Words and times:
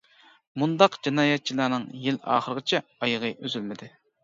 مۇنداق 0.61 0.97
جىنايەتچىلەرنىڭ 1.07 1.85
يىل 2.07 2.19
ئاخىرىغىچە 2.39 2.83
ئايىغى 2.91 3.35
ئۈزۈلمىدى. 3.39 3.95